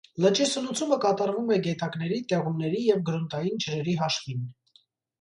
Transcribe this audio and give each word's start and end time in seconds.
Լճի 0.23 0.45
սնուցումը 0.51 0.97
կատարվում 1.03 1.51
է 1.57 1.59
գետակների, 1.69 2.19
տեղումների 2.33 2.83
և 2.89 3.07
գրունտային 3.13 3.65
ջրերի 3.67 3.99
հաշվին։ 4.05 4.47